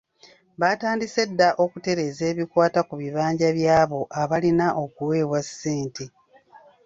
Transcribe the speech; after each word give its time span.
Baatandise 0.59 1.21
dda 1.29 1.47
okutereeza 1.63 2.23
ebikwata 2.31 2.79
ku 2.87 2.93
bibinja 3.01 3.47
by'abo 3.57 3.99
abalina 4.21 4.67
okuweebwa 4.83 5.39
ssente. 5.47 6.05